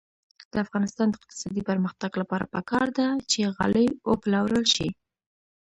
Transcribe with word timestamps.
د 0.51 0.53
افغانستان 0.65 1.07
د 1.09 1.15
اقتصادي 1.19 1.61
پرمختګ 1.69 2.11
لپاره 2.21 2.51
پکار 2.55 2.87
ده 2.97 3.07
چې 3.31 3.51
غالۍ 3.55 3.87
وپلورل 4.09 4.63
شي. 4.75 4.89